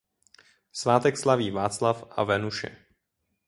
Svátek 0.71 1.17
slaví 1.17 1.51
Václav 1.51 2.03
a 2.09 2.23
Venuše. 2.23 2.77